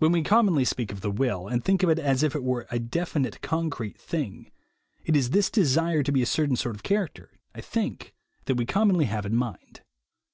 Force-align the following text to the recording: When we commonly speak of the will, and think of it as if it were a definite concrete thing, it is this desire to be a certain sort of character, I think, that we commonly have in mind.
When 0.00 0.12
we 0.12 0.22
commonly 0.22 0.66
speak 0.66 0.92
of 0.92 1.00
the 1.00 1.10
will, 1.10 1.48
and 1.48 1.64
think 1.64 1.82
of 1.82 1.88
it 1.88 1.98
as 1.98 2.22
if 2.22 2.34
it 2.36 2.44
were 2.44 2.66
a 2.70 2.78
definite 2.78 3.40
concrete 3.40 3.96
thing, 3.98 4.50
it 5.06 5.16
is 5.16 5.30
this 5.30 5.48
desire 5.48 6.02
to 6.02 6.12
be 6.12 6.20
a 6.20 6.26
certain 6.26 6.56
sort 6.56 6.74
of 6.76 6.82
character, 6.82 7.30
I 7.54 7.62
think, 7.62 8.12
that 8.44 8.56
we 8.56 8.66
commonly 8.66 9.06
have 9.06 9.24
in 9.24 9.34
mind. 9.34 9.80